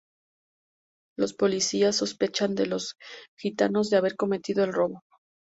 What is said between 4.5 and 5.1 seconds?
el robo.